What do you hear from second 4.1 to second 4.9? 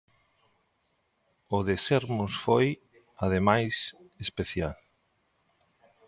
especial.